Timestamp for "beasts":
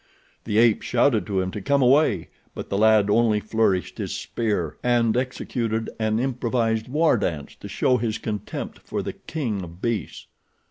9.79-10.25